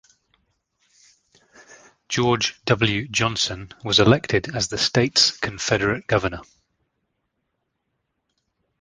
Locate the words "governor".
6.07-6.41